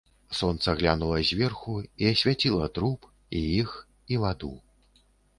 [0.37, 3.05] Сонца глянула зверху і асвяціла труп,
[3.41, 3.69] і іх,
[4.15, 4.51] і ваду.